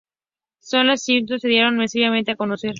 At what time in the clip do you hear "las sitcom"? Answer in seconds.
0.87-1.37